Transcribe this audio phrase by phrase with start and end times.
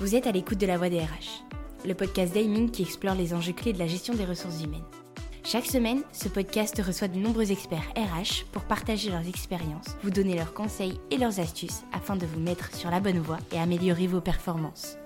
[0.00, 1.44] Vous êtes à l'écoute de la Voix des RH,
[1.84, 4.86] le podcast d'Aiming qui explore les enjeux clés de la gestion des ressources humaines.
[5.44, 10.36] Chaque semaine, ce podcast reçoit de nombreux experts RH pour partager leurs expériences, vous donner
[10.36, 14.06] leurs conseils et leurs astuces afin de vous mettre sur la bonne voie et améliorer
[14.06, 14.96] vos performances.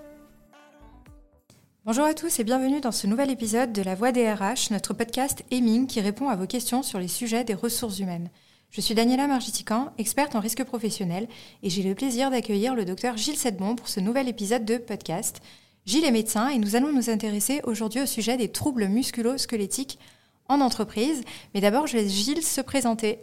[1.84, 4.94] Bonjour à tous et bienvenue dans ce nouvel épisode de La Voix des RH, notre
[4.94, 8.30] podcast Aiming qui répond à vos questions sur les sujets des ressources humaines.
[8.74, 11.28] Je suis Daniela Margitican, experte en risque professionnel,
[11.62, 15.40] et j'ai le plaisir d'accueillir le docteur Gilles Sedbon pour ce nouvel épisode de podcast.
[15.86, 20.00] Gilles est médecin et nous allons nous intéresser aujourd'hui au sujet des troubles musculo-squelettiques
[20.48, 21.22] en entreprise.
[21.54, 23.22] Mais d'abord, je laisse Gilles se présenter.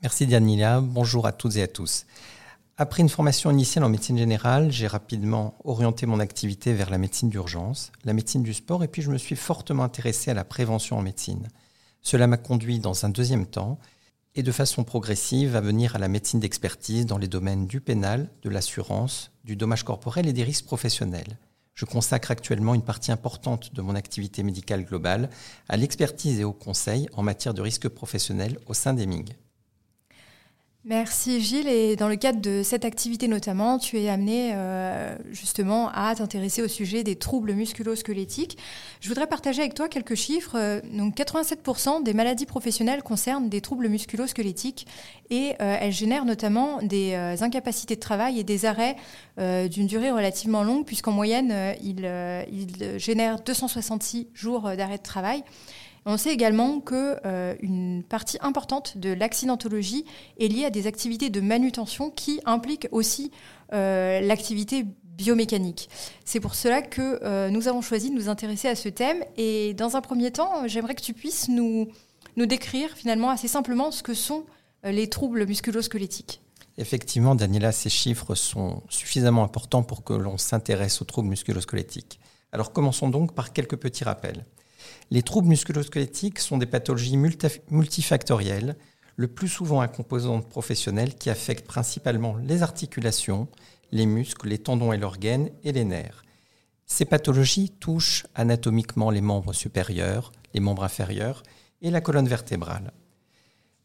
[0.00, 2.06] Merci Daniela, bonjour à toutes et à tous.
[2.76, 7.30] Après une formation initiale en médecine générale, j'ai rapidement orienté mon activité vers la médecine
[7.30, 10.98] d'urgence, la médecine du sport, et puis je me suis fortement intéressé à la prévention
[10.98, 11.48] en médecine.
[12.00, 13.80] Cela m'a conduit dans un deuxième temps
[14.34, 18.30] et de façon progressive à venir à la médecine d'expertise dans les domaines du pénal,
[18.42, 21.38] de l'assurance, du dommage corporel et des risques professionnels.
[21.74, 25.30] Je consacre actuellement une partie importante de mon activité médicale globale
[25.68, 29.36] à l'expertise et au conseil en matière de risques professionnels au sein des MIG.
[30.84, 31.68] Merci Gilles.
[31.68, 36.60] Et dans le cadre de cette activité notamment, tu es amené euh, justement à t'intéresser
[36.60, 38.58] au sujet des troubles musculo-squelettiques.
[39.00, 40.56] Je voudrais partager avec toi quelques chiffres.
[40.56, 44.88] Euh, donc 87% des maladies professionnelles concernent des troubles musculo-squelettiques
[45.30, 48.96] et euh, elles génèrent notamment des incapacités de travail et des arrêts
[49.38, 52.08] d'une durée relativement longue puisqu'en moyenne, ils,
[52.98, 55.44] génèrent 266 jours d'arrêt de travail.
[56.04, 60.04] On sait également qu'une euh, partie importante de l'accidentologie
[60.38, 63.30] est liée à des activités de manutention qui impliquent aussi
[63.72, 65.88] euh, l'activité biomécanique.
[66.24, 69.24] C'est pour cela que euh, nous avons choisi de nous intéresser à ce thème.
[69.36, 71.86] Et dans un premier temps, j'aimerais que tu puisses nous,
[72.36, 74.44] nous décrire finalement assez simplement ce que sont
[74.84, 76.40] les troubles musculo-squelettiques.
[76.78, 82.18] Effectivement, Daniela, ces chiffres sont suffisamment importants pour que l'on s'intéresse aux troubles musculo-squelettiques.
[82.50, 84.44] Alors commençons donc par quelques petits rappels.
[85.10, 88.76] Les troubles musculosquelettiques sont des pathologies multifactorielles,
[89.16, 93.48] le plus souvent à composante professionnelle qui affectent principalement les articulations,
[93.90, 96.24] les muscles, les tendons et l'organe et les nerfs.
[96.86, 101.42] Ces pathologies touchent anatomiquement les membres supérieurs, les membres inférieurs
[101.80, 102.92] et la colonne vertébrale.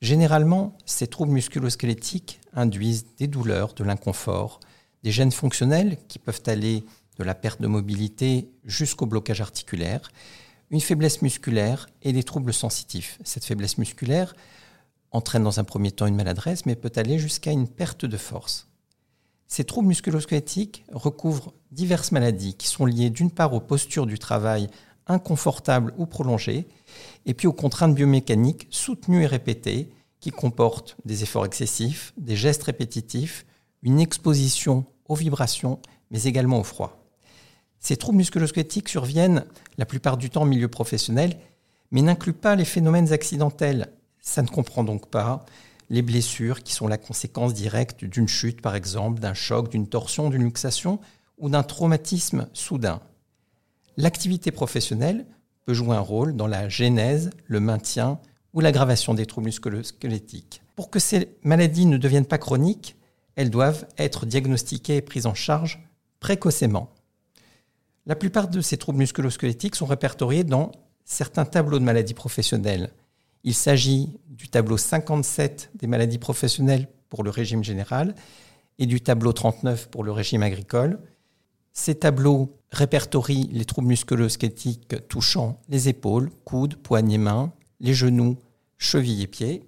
[0.02, 4.60] Généralement, ces troubles musculosquelettiques induisent des douleurs, de l'inconfort,
[5.04, 6.84] des gènes fonctionnels qui peuvent aller
[7.18, 10.12] de la perte de mobilité jusqu'au blocage articulaire,
[10.70, 13.20] une faiblesse musculaire et des troubles sensitifs.
[13.24, 14.36] Cette faiblesse musculaire
[15.12, 18.68] entraîne dans un premier temps une maladresse, mais peut aller jusqu'à une perte de force.
[19.48, 24.68] Ces troubles musculosquelettiques recouvrent diverses maladies qui sont liées d'une part aux postures du travail
[25.08, 26.68] inconfortables ou prolongées,
[27.26, 29.90] et puis aux contraintes biomécaniques soutenues et répétées
[30.20, 33.46] qui comportent des efforts excessifs, des gestes répétitifs,
[33.84, 35.80] une exposition aux vibrations,
[36.12, 37.07] mais également au froid.
[37.88, 39.46] Ces troubles musculosquelettiques surviennent
[39.78, 41.38] la plupart du temps en milieu professionnel,
[41.92, 43.94] mais n'incluent pas les phénomènes accidentels.
[44.20, 45.46] Ça ne comprend donc pas
[45.90, 50.30] les blessures qui sont la conséquence directe d'une chute, par exemple, d'un choc, d'une torsion,
[50.30, 51.00] d'une luxation
[51.38, 53.00] ou d'un traumatisme soudain.
[53.96, 55.26] L'activité professionnelle
[55.64, 58.20] peut jouer un rôle dans la genèse, le maintien
[58.52, 60.62] ou l'aggravation des troubles musculosquelettiques.
[60.76, 62.98] Pour que ces maladies ne deviennent pas chroniques,
[63.38, 65.88] elles doivent être diagnostiquées et prises en charge
[66.20, 66.92] précocement.
[68.08, 70.72] La plupart de ces troubles musculosquelettiques sont répertoriés dans
[71.04, 72.90] certains tableaux de maladies professionnelles.
[73.44, 78.16] Il s'agit du tableau 57 des maladies professionnelles pour le régime général
[78.80, 81.00] et du tableau 39 pour le régime agricole.
[81.74, 87.52] Ces tableaux répertorient les troubles musculosquelettiques touchant les épaules, coudes, poignets, mains,
[87.82, 88.38] les genoux,
[88.78, 89.64] chevilles et pieds.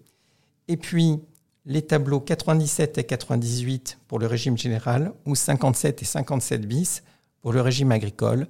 [0.69, 1.19] Et puis
[1.65, 7.03] les tableaux 97 et 98 pour le régime général ou 57 et 57 bis
[7.41, 8.47] pour le régime agricole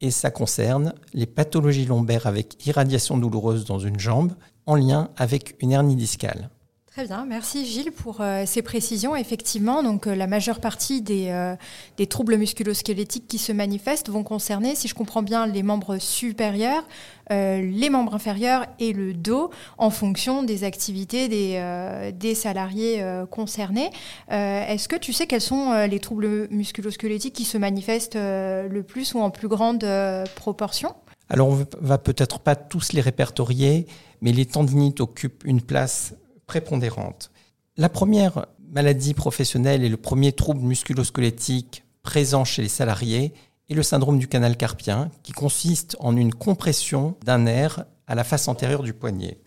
[0.00, 4.32] et ça concerne les pathologies lombaires avec irradiation douloureuse dans une jambe
[4.66, 6.50] en lien avec une hernie discale.
[6.94, 9.16] Très bien, merci Gilles pour euh, ces précisions.
[9.16, 11.56] Effectivement, donc euh, la majeure partie des, euh,
[11.96, 16.84] des troubles musculosquelettiques qui se manifestent vont concerner, si je comprends bien, les membres supérieurs,
[17.30, 23.88] les membres inférieurs et le dos, en fonction des activités des, des salariés concernés.
[24.28, 29.20] Est-ce que tu sais quels sont les troubles musculosquelettiques qui se manifestent le plus ou
[29.20, 29.86] en plus grande
[30.34, 30.94] proportion?
[31.30, 33.86] Alors, on va peut-être pas tous les répertorier,
[34.20, 36.14] mais les tendinites occupent une place
[36.52, 37.30] prépondérante.
[37.78, 43.32] La première maladie professionnelle et le premier trouble musculosquelettique présent chez les salariés
[43.70, 48.22] est le syndrome du canal carpien, qui consiste en une compression d'un nerf à la
[48.22, 49.40] face antérieure du poignet.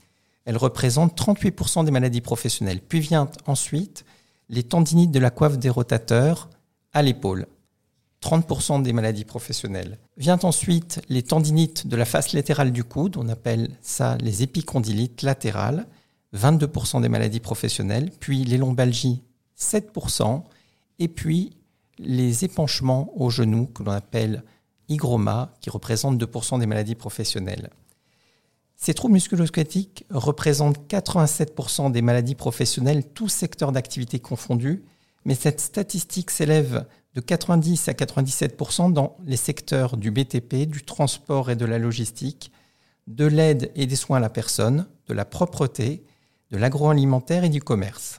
[0.46, 2.81] Elle représente 38% des maladies professionnelles.
[2.81, 4.04] Puis vient ensuite
[4.50, 6.50] les tendinites de la coiffe des rotateurs
[6.92, 7.46] à l'épaule.
[8.24, 10.00] 30% des maladies professionnelles.
[10.18, 15.22] Vient ensuite les tendinites de la face latérale du coude, on appelle ça les épicondylites
[15.22, 15.86] latérales,
[16.36, 19.24] 22% des maladies professionnelles, puis les lombalgies,
[19.60, 20.44] 7%,
[21.00, 21.56] et puis
[21.98, 24.44] les épanchements au genou que l'on appelle
[24.90, 27.70] hygroma, qui représentent 2% des maladies professionnelles.
[28.76, 34.84] Ces troubles musculosquelettiques représentent 87% des maladies professionnelles, tous secteurs d'activité confondus,
[35.24, 36.86] mais cette statistique s'élève
[37.16, 42.52] de 90 à 97% dans les secteurs du BTP, du transport et de la logistique,
[43.08, 46.04] de l'aide et des soins à la personne, de la propreté,
[46.51, 48.18] de l'agroalimentaire et du commerce.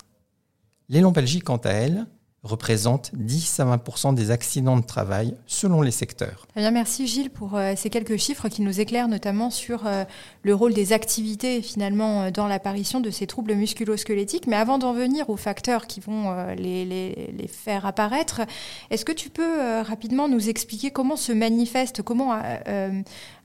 [0.88, 2.06] Les lombalgies, quant à elles,
[2.46, 6.46] représente 10 à 20 des accidents de travail selon les secteurs.
[6.54, 10.04] bien, merci Gilles pour euh, ces quelques chiffres qui nous éclairent notamment sur euh,
[10.42, 14.46] le rôle des activités finalement euh, dans l'apparition de ces troubles musculo-squelettiques.
[14.46, 18.42] Mais avant d'en venir aux facteurs qui vont les, les, faire apparaître,
[18.90, 22.38] est-ce que tu peux rapidement nous expliquer comment se manifeste, comment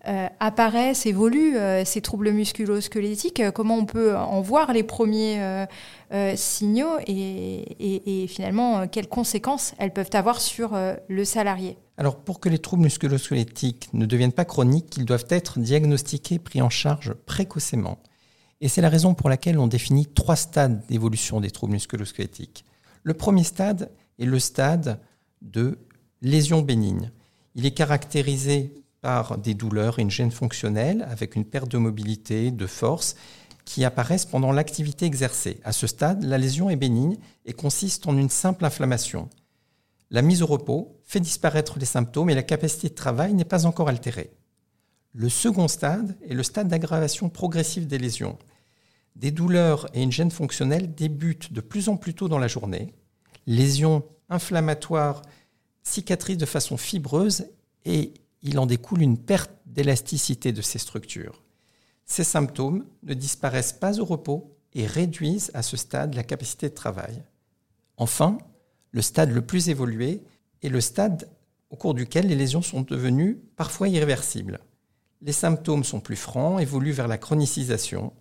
[0.08, 5.68] euh, apparaissent, évoluent euh, ces troubles musculo-squelettiques, euh, comment on peut en voir les premiers
[6.36, 10.78] signaux et, finalement quelles conséquences elles peuvent avoir sur
[11.08, 11.78] le salarié.
[11.98, 16.62] Alors pour que les troubles musculo-squelettiques ne deviennent pas chroniques, ils doivent être diagnostiqués, pris
[16.62, 18.00] en charge précocement.
[18.60, 22.66] Et c'est la raison pour laquelle on définit trois stades d'évolution des troubles musculo-squelettiques.
[23.04, 25.00] Le premier stade est le stade
[25.42, 25.78] de
[26.22, 27.12] lésion bénigne.
[27.56, 32.52] Il est caractérisé par des douleurs et une gêne fonctionnelle avec une perte de mobilité,
[32.52, 33.16] de force
[33.66, 35.60] qui apparaissent pendant l'activité exercée.
[35.64, 39.30] À ce stade, la lésion est bénigne et consiste en une simple inflammation.
[40.10, 43.66] La mise au repos fait disparaître les symptômes et la capacité de travail n'est pas
[43.66, 44.32] encore altérée.
[45.14, 48.38] Le second stade est le stade d'aggravation progressive des lésions.
[49.16, 52.94] Des douleurs et une gêne fonctionnelle débutent de plus en plus tôt dans la journée.
[53.46, 55.22] Lésions inflammatoires
[55.84, 57.46] cicatrisent de façon fibreuse
[57.86, 61.44] et il en découle une perte d'élasticité de ces structures.
[62.06, 66.74] Ces symptômes ne disparaissent pas au repos et réduisent à ce stade la capacité de
[66.74, 67.24] travail.
[67.98, 68.38] Enfin,
[68.92, 70.22] le stade le plus évolué
[70.62, 71.30] est le stade
[71.70, 74.60] au cours duquel les lésions sont devenues parfois irréversibles.
[75.22, 78.12] Les symptômes sont plus francs, évoluent vers la chronicisation,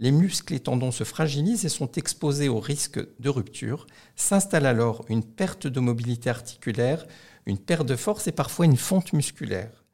[0.00, 3.86] les muscles et tendons se fragilisent et sont exposés au risque de rupture,
[4.16, 7.06] s'installe alors une perte de mobilité articulaire,
[7.46, 9.84] une perte de force et parfois une fonte musculaire.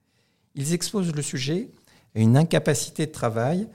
[0.55, 1.69] Ils exposent le sujet
[2.15, 3.69] à une incapacité de travail,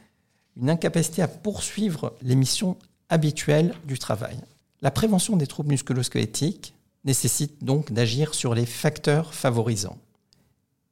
[0.57, 2.77] une incapacité à poursuivre les missions
[3.09, 4.37] habituelles du travail.
[4.81, 6.73] La prévention des troubles musculo-squelettiques
[7.03, 9.97] nécessite donc d'agir sur les facteurs favorisants.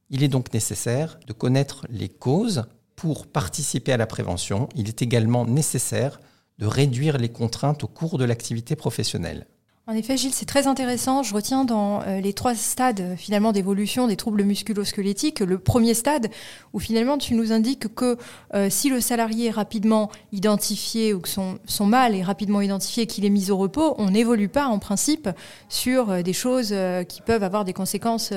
[0.10, 2.66] Il est donc nécessaire de connaître les causes
[2.96, 4.70] pour participer à la prévention.
[4.76, 6.20] Il est également nécessaire
[6.58, 9.48] de réduire les contraintes au cours de l'activité professionnelle.
[9.89, 11.24] En effet, Gilles, c'est très intéressant.
[11.24, 16.30] Je retiens dans euh, les trois stades finalement d'évolution des troubles musculo-squelettiques le premier stade
[16.74, 18.15] où finalement tu nous indiques que
[18.53, 21.57] euh, si le salarié est rapidement identifié ou que son,
[21.88, 25.27] mal est rapidement identifié qu'il est mis au repos, on n'évolue pas en principe
[25.69, 26.71] sur euh, des choses
[27.07, 28.31] qui peuvent avoir des conséquences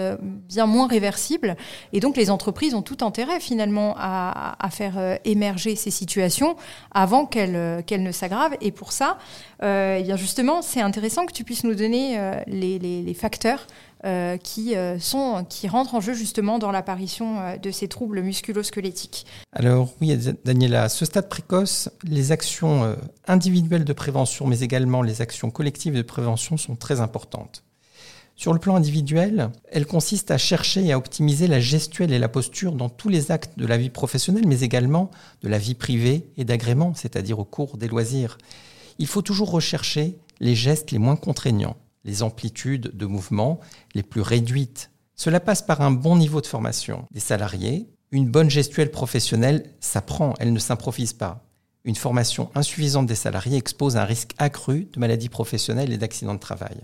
[0.48, 1.58] bien moins réversibles.
[1.93, 6.56] Et donc les entreprises ont tout intérêt finalement à, faire émerger ces situations
[6.93, 8.56] avant qu'elles qu'elles ne s'aggravent.
[8.62, 9.19] Et pour ça,
[9.60, 13.67] eh bien justement, c'est intéressant que tu puisses nous donner euh, les, facteurs
[14.05, 19.27] euh, qui, euh, sont, qui rentrent en jeu justement dans l'apparition de ces troubles musculo-squelettiques.
[19.53, 22.96] Alors oui, Daniela, à ce stade précoce, les actions
[23.27, 27.65] individuelles de prévention, mais également les actions collectives de prévention sont très importantes.
[28.34, 32.29] Sur le plan individuel, elles consistent à chercher et à optimiser la gestuelle et la
[32.29, 35.11] posture dans tous les actes de la vie professionnelle, mais également
[35.43, 38.39] de la vie privée et d'agrément, c'est-à-dire au cours des loisirs.
[38.99, 43.61] Il faut toujours rechercher les gestes les moins contraignants, les amplitudes de mouvement
[43.94, 44.91] les plus réduites.
[45.15, 47.89] Cela passe par un bon niveau de formation des salariés.
[48.11, 51.46] Une bonne gestuelle professionnelle s'apprend, elle ne s'improvise pas.
[51.84, 56.41] Une formation insuffisante des salariés expose un risque accru de maladies professionnelles et d'accidents de
[56.41, 56.77] travail.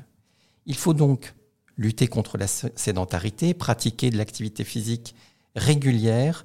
[0.67, 1.35] Il faut donc
[1.77, 5.17] lutter contre la sédentarité, pratiquer de l'activité physique
[5.57, 6.45] régulière,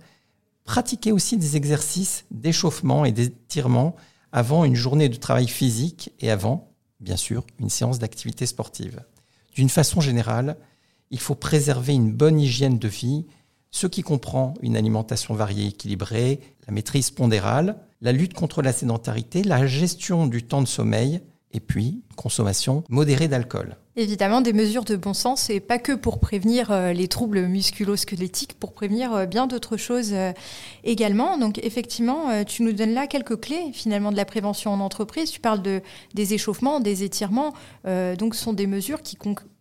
[0.64, 3.96] pratiquer aussi des exercices d'échauffement et d'étirement
[4.32, 6.73] avant une journée de travail physique et avant
[7.04, 9.02] bien sûr, une séance d'activité sportive.
[9.56, 10.58] D'une façon générale,
[11.12, 13.26] il faut préserver une bonne hygiène de vie,
[13.70, 18.74] ce qui comprend une alimentation variée et équilibrée, la maîtrise pondérale, la lutte contre la
[18.74, 23.78] sédentarité, la gestion du temps de sommeil et puis consommation modérée d'alcool.
[23.96, 28.56] Évidemment, des mesures de bon sens et pas que pour prévenir euh, les troubles musculo-squelettiques,
[28.60, 30.32] pour prévenir euh, bien d'autres choses euh,
[30.84, 31.38] également.
[31.38, 35.30] Donc effectivement, tu nous donnes là quelques clés finalement de la prévention en entreprise.
[35.30, 35.82] Tu parles de,
[36.16, 37.54] des échauffements, des étirements.
[38.18, 39.16] donc ce sont des mesures qui,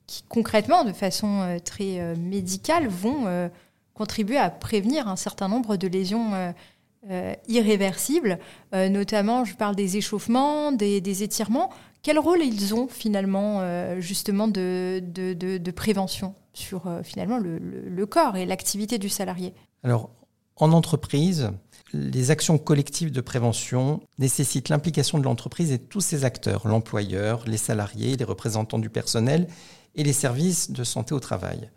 [0.06, 3.50] qui concrètement, de façon très médicale, vont
[3.94, 6.54] contribuer à prévenir un certain nombre de lésions
[7.48, 8.38] irréversibles.
[8.72, 11.70] notamment, je parle des échauffements, des, étirements.
[12.02, 13.60] Quel rôle ils ont finalement
[14.00, 19.54] justement de, prévention sur finalement le, le, corps et l'activité du salarié?
[19.84, 20.10] Alors,
[20.56, 21.50] en entreprise,
[21.92, 27.44] les actions collectives de prévention nécessitent l'implication de l'entreprise et de tous ses acteurs, l'employeur,
[27.46, 29.48] les salariés, les représentants du personnel
[29.94, 31.70] et les services de santé au travail.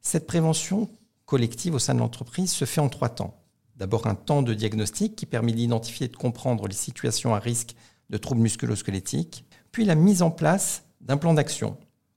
[0.00, 0.88] Cette prévention
[1.26, 3.42] collective au sein de l'entreprise se fait en trois temps.
[3.76, 7.74] D'abord un temps de diagnostic qui permet d'identifier et de comprendre les situations à risque
[8.10, 11.76] de troubles musculo-squelettiques, puis la mise en place d'un plan d'action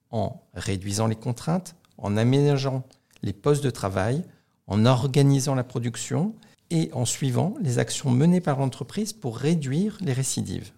[0.09, 2.83] en réduisant les contraintes, en aménageant
[3.23, 4.23] les postes de travail,
[4.67, 6.35] en organisant la production
[6.69, 10.71] et en suivant les actions menées par l'entreprise pour réduire les récidives.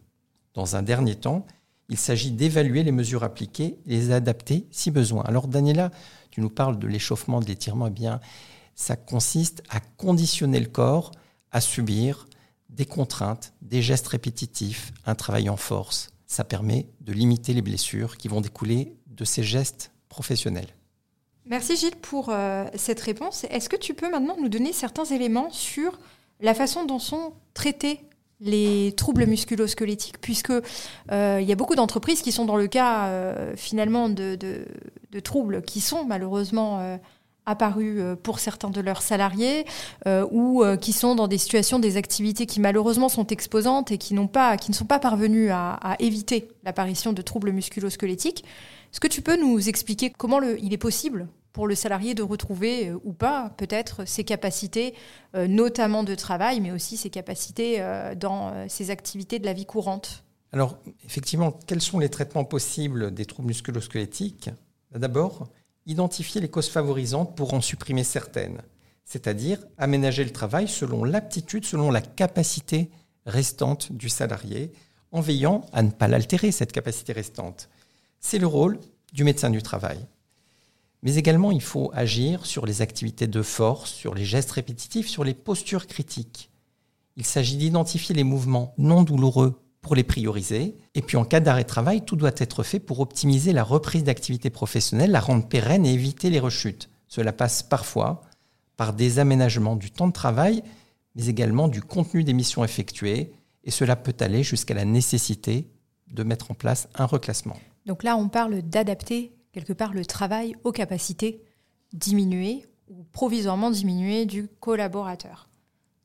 [0.53, 1.45] Dans un dernier temps,
[1.89, 5.23] il s'agit d'évaluer les mesures appliquées et les adapter si besoin.
[5.23, 5.91] Alors Daniela,
[6.31, 8.19] tu nous parles de l'échauffement, de l'étirement, eh bien
[8.75, 11.11] ça consiste à conditionner le corps
[11.51, 12.27] à subir
[12.69, 16.12] des contraintes, des gestes répétitifs, un travail en force.
[16.33, 20.65] Ça permet de limiter les blessures qui vont découler de ces gestes professionnels.
[21.45, 23.43] Merci Gilles pour euh, cette réponse.
[23.51, 25.99] Est-ce que tu peux maintenant nous donner certains éléments sur
[26.39, 27.99] la façon dont sont traités
[28.39, 33.09] les troubles musculo-squelettiques, puisque euh, il y a beaucoup d'entreprises qui sont dans le cas
[33.09, 34.65] euh, finalement de,
[35.23, 36.97] troubles qui sont malheureusement
[37.45, 39.65] apparus pour certains de leurs salariés
[40.31, 44.57] ou qui sont dans des situations, des activités qui malheureusement sont exposantes et qui, pas,
[44.57, 48.43] qui ne sont pas parvenues à, éviter l'apparition de troubles musculo-squelettiques.
[48.91, 52.89] Est-ce que tu peux nous expliquer comment il est possible pour le salarié de retrouver
[52.89, 54.95] euh, ou pas peut-être ses capacités,
[55.35, 59.65] euh, notamment de travail, mais aussi ses capacités euh, dans ses activités de la vie
[59.65, 60.23] courante?
[60.51, 64.49] Alors, effectivement, quels sont les traitements possibles des troubles musculo-squelettiques?
[64.91, 65.49] D'abord,
[65.85, 68.61] identifier les causes favorisantes pour en supprimer certaines,
[69.05, 72.89] c'est-à-dire aménager le travail selon l'aptitude, selon la capacité
[73.25, 74.71] restante du salarié,
[75.11, 77.69] en veillant à ne pas l'altérer, cette capacité restante.
[78.19, 78.79] C'est le rôle
[79.13, 79.99] du médecin du travail.
[81.03, 85.23] Mais également, il faut agir sur les activités de force, sur les gestes répétitifs, sur
[85.23, 86.49] les postures critiques.
[87.15, 90.77] Il s'agit d'identifier les mouvements non douloureux pour les prioriser.
[90.95, 94.03] Et puis en cas d'arrêt de travail, tout doit être fait pour optimiser la reprise
[94.03, 96.89] d'activité professionnelle, la rendre pérenne et éviter les rechutes.
[97.07, 98.21] Cela passe parfois
[98.77, 100.63] par des aménagements du temps de travail,
[101.15, 105.69] mais également du contenu des missions effectuées, et cela peut aller jusqu'à la nécessité
[106.07, 107.57] de mettre en place un reclassement.
[107.85, 111.43] Donc là, on parle d'adapter quelque part le travail aux capacités
[111.91, 115.49] diminuées ou provisoirement diminuées du collaborateur.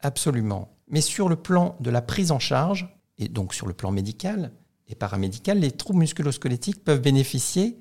[0.00, 0.68] Absolument.
[0.88, 4.52] Mais sur le plan de la prise en charge, et donc sur le plan médical
[4.88, 7.78] et paramédical, les troubles musculosquelettiques peuvent bénéficier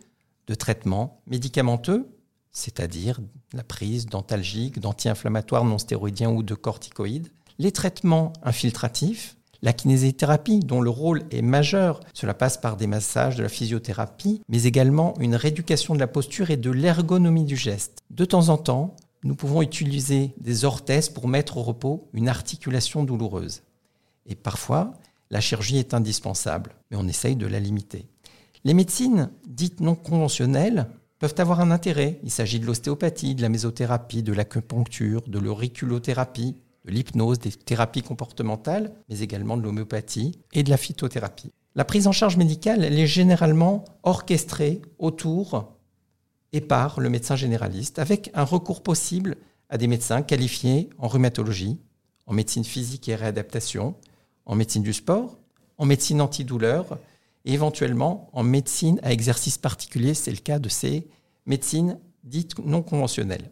[0.48, 2.08] de traitements médicamenteux,
[2.51, 3.20] c'est-à-dire
[3.53, 7.29] la prise d'antalgiques, d'anti-inflammatoires non stéroïdiens ou de corticoïdes,
[7.60, 13.38] les traitements infiltratifs, la kinésithérapie, dont le rôle est majeur, cela passe par des massages,
[13.38, 18.00] de la physiothérapie, mais également une rééducation de la posture et de l'ergonomie du geste.
[18.12, 23.03] De temps en temps, nous pouvons utiliser des orthèses pour mettre au repos une articulation
[23.03, 23.63] douloureuse.
[24.27, 24.94] Et parfois,
[25.29, 28.05] la chirurgie est indispensable, mais on essaye de la limiter.
[28.63, 30.88] Les médecines dites non conventionnelles
[31.19, 32.19] peuvent avoir un intérêt.
[32.24, 36.55] Il s'agit de l'ostéopathie, de la mésothérapie, de l'acupuncture, de l'auriculothérapie,
[36.86, 41.51] de l'hypnose, des thérapies comportementales, mais également de l'homéopathie et de la phytothérapie.
[41.75, 45.75] La prise en charge médicale, est généralement orchestrée autour
[46.53, 49.36] et par le médecin généraliste, avec un recours possible
[49.69, 51.77] à des médecins qualifiés en rhumatologie,
[52.25, 53.96] en médecine physique et réadaptation,
[54.48, 55.38] en médecine du sport,
[55.77, 56.98] en médecine antidouleur
[57.46, 61.08] et éventuellement en médecine à exercice particulier, c'est le cas de ces
[61.46, 63.51] médecines dites non conventionnelles.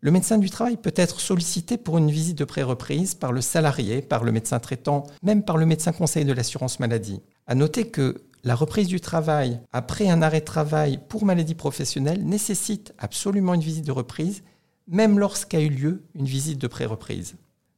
[0.00, 4.02] Le médecin du travail peut être sollicité pour une visite de pré-reprise par le salarié,
[4.02, 7.20] par le médecin traitant, même par le médecin conseil de l'assurance maladie.
[7.46, 12.24] À noter que la reprise du travail après un arrêt de travail pour maladie professionnelle
[12.24, 14.44] nécessite absolument une visite de reprise,
[14.86, 17.34] même lorsqu'a eu lieu une visite de pré-reprise.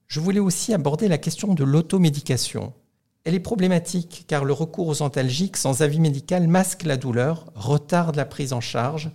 [0.08, 2.72] Je voulais aussi aborder la question de l'automédication.
[3.24, 8.16] Elle est problématique car le recours aux antalgiques sans avis médical masque la douleur, retarde
[8.16, 9.10] la prise en charge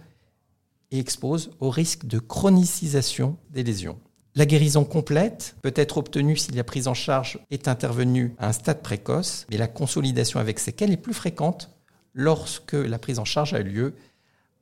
[0.91, 4.00] et expose au risque de chronicisation des lésions.
[4.35, 8.53] La guérison complète peut être obtenue si la prise en charge est intervenue à un
[8.53, 11.71] stade précoce, mais la consolidation avec séquelles est plus fréquente
[12.13, 13.95] lorsque la prise en charge a eu lieu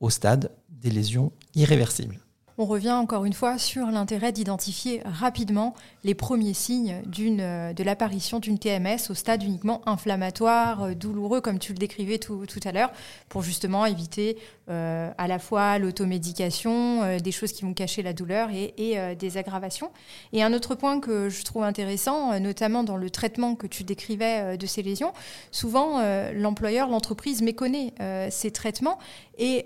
[0.00, 2.18] au stade des lésions irréversibles.
[2.58, 8.40] On revient encore une fois sur l'intérêt d'identifier rapidement les premiers signes euh, de l'apparition
[8.40, 12.90] d'une TMS au stade uniquement inflammatoire, euh, douloureux, comme tu le décrivais tout, à l'heure,
[13.30, 14.36] pour justement éviter
[14.68, 19.90] euh, à la fois l'automédication, des choses qui vont cacher la douleur et, des aggravations.
[20.32, 24.56] Et un autre point que je trouve intéressant, notamment dans le traitement que tu décrivais
[24.56, 25.12] de ces lésions,
[25.50, 26.00] souvent
[26.34, 27.92] l'employeur, l'entreprise méconnaît
[28.30, 28.98] ces traitements
[29.38, 29.64] et,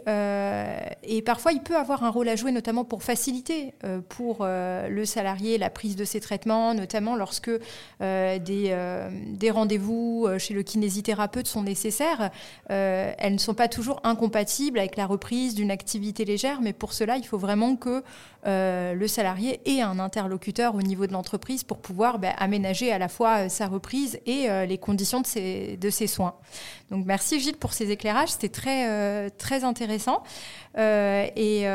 [1.02, 3.75] et parfois il peut avoir un rôle à jouer, notamment pour faciliter
[4.09, 7.50] pour le salarié la prise de ces traitements, notamment lorsque
[8.02, 12.30] euh, des, euh, des rendez-vous euh, chez le kinésithérapeute sont nécessaires.
[12.68, 17.16] elles ne sont pas toujours incompatibles avec la reprise d'une activité légère, mais pour cela,
[17.16, 18.02] il faut vraiment que
[18.46, 23.08] le salarié ait un interlocuteur au niveau de l'entreprise pour pouvoir ben, aménager à la
[23.08, 26.34] fois sa reprise et les conditions de ses, de ses soins.
[26.90, 30.22] Donc merci Gilles pour ces éclairages, c'était très, très intéressant.
[30.76, 31.66] et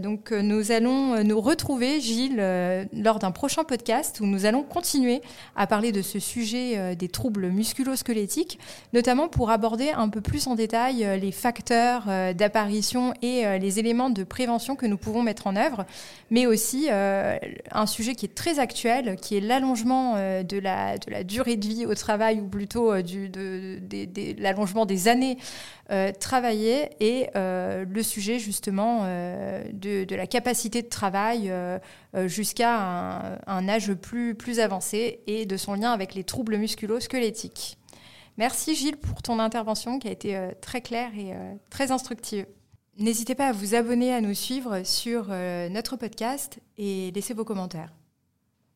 [0.00, 2.36] donc nous allons nous retrouver, Gilles,
[2.92, 5.22] lors d'un prochain podcast où nous allons continuer
[5.56, 8.58] à parler de ce sujet euh, des troubles musculo-squelettiques,
[8.92, 13.78] notamment pour aborder un peu plus en détail euh, les facteurs euh, d'apparition et les
[13.78, 15.84] éléments de prévention que nous pouvons mettre en œuvre,
[16.30, 21.24] mais aussi un sujet qui est très actuel, qui est l'allongement de la, de la
[21.24, 25.38] durée de vie au travail, ou plutôt de, l'allongement des années
[26.20, 31.52] travaillées, et le sujet justement de, la capacité de travail
[32.26, 37.76] jusqu'à un, âge plus, plus avancé et de son lien avec les troubles musculo-squelettiques.
[38.40, 42.46] Merci Gilles pour ton intervention qui a été euh, très claire et euh, très instructive.
[42.98, 47.44] N'hésitez pas à vous abonner, à nous suivre sur euh, notre podcast et laisser vos
[47.44, 47.92] commentaires.